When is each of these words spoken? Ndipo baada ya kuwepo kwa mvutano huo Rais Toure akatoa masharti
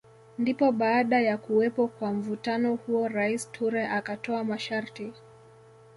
Ndipo 0.37 0.71
baada 0.71 1.19
ya 1.19 1.37
kuwepo 1.37 1.87
kwa 1.87 2.13
mvutano 2.13 2.75
huo 2.75 3.07
Rais 3.07 3.51
Toure 3.51 3.87
akatoa 3.87 4.43
masharti 4.43 5.13